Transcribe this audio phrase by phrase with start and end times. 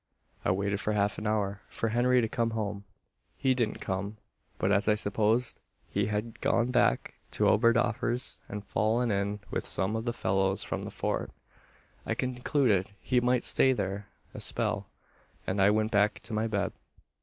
[0.43, 2.85] "I waited for half an hour, for Henry to come home.
[3.37, 4.17] He didn't come;
[4.57, 5.59] but, as I supposed
[5.91, 10.81] he had gone back to Oberdoffer's and fallen in with some of the fellows from
[10.81, 11.29] the Fort,
[12.03, 14.87] I concluded he might stay there a spell,
[15.45, 16.73] and I went back to my bed.